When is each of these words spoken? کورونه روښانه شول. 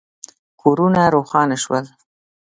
کورونه 0.61 1.01
روښانه 1.13 1.55
شول. 1.63 1.85